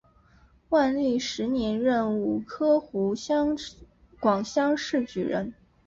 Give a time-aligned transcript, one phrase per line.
[0.69, 3.13] 万历十年壬午科湖
[4.19, 5.53] 广乡试举人。